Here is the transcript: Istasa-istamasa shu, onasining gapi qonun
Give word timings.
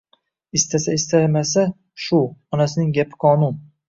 Istasa-istamasa 0.59 1.65
shu, 2.05 2.21
onasining 2.57 2.95
gapi 2.99 3.19
qonun 3.25 3.61